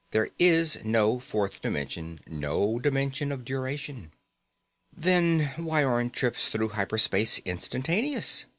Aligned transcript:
There 0.09 0.29
is 0.39 0.79
no 0.83 1.19
fourth 1.19 1.61
dimension, 1.61 2.21
no 2.25 2.79
dimension 2.79 3.31
of 3.31 3.45
duration." 3.45 4.11
"Then 4.91 5.53
why 5.57 5.83
aren't 5.83 6.13
trips 6.13 6.49
through 6.49 6.69
hyper 6.69 6.97
space 6.97 7.37
instantaneous? 7.45 8.47